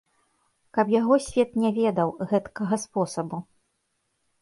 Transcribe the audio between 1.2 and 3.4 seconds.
свет не ведаў, гэткага спосабу!